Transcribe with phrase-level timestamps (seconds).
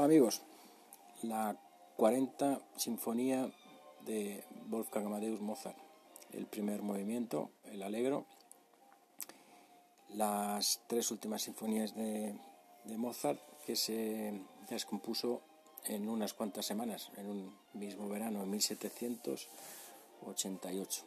[0.00, 0.42] amigos,
[1.22, 1.56] la
[1.96, 3.50] 40 Sinfonía
[4.06, 5.76] de Wolfgang Amadeus Mozart,
[6.32, 8.26] el primer movimiento, el Alegro,
[10.14, 12.34] las tres últimas sinfonías de,
[12.96, 15.40] Mozart que se descompuso
[15.84, 21.04] en unas cuantas semanas, en un mismo verano, en 1788.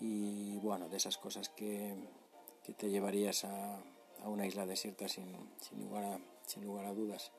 [0.00, 1.94] Y bueno, de esas cosas que,
[2.76, 3.78] te llevarías a,
[4.28, 7.32] una isla desierta sin, sin, lugar, a, sin lugar a dudas.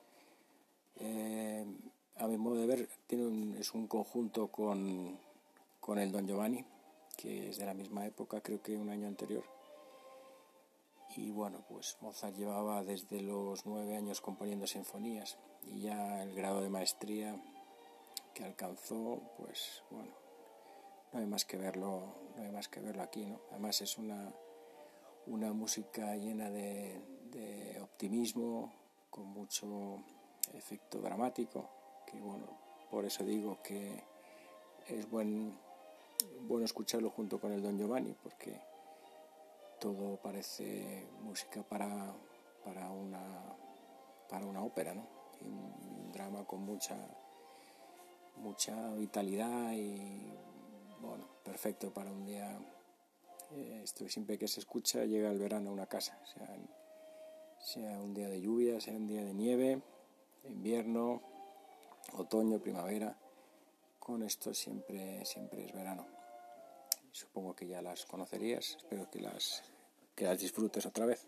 [0.97, 1.65] Eh,
[2.17, 5.19] a mi modo de ver, tiene es un conjunto con,
[5.79, 6.65] con el Don Giovanni,
[7.17, 9.43] que es de la misma época, creo que un año anterior
[11.17, 16.61] y bueno, pues Mozart llevaba desde los nueve años componiendo sinfonías y ya el grado
[16.61, 17.41] de maestría
[18.33, 20.11] que alcanzó, pues bueno,
[21.13, 23.39] no hay más que verlo, no hay más que verlo aquí, ¿no?
[23.51, 24.33] Además es una,
[25.27, 27.01] una música llena de,
[27.81, 28.73] optimismo,
[29.09, 30.03] con mucho
[30.53, 31.69] efecto dramático,
[32.05, 32.45] que bueno,
[32.89, 34.03] por eso digo que
[34.87, 35.57] es buen,
[36.41, 38.59] bueno escucharlo junto con el Don Giovanni, porque
[39.79, 42.13] todo parece música para,
[42.63, 43.21] para, una,
[44.29, 45.07] para una ópera, ¿no?
[45.41, 46.95] un drama con mucha,
[48.37, 50.33] mucha vitalidad y,
[51.01, 52.57] bueno, perfecto para un día.
[53.55, 56.47] Eh, esto siempre que se escucha llega el verano a una casa, sea,
[57.59, 59.81] sea un día de lluvia, sea un día de nieve,
[60.43, 61.21] invierno,
[62.13, 63.17] otoño, primavera.
[63.99, 66.05] Con esto siempre, siempre es verano.
[67.11, 69.63] Supongo que ya las conocerías, espero que las,
[70.13, 71.25] que las disfrutes otra vez.